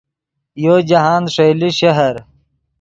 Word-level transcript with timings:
یو 0.63 0.75
جاہند 0.89 1.27
ݰئیلے 1.35 1.69
شہر 1.79 2.15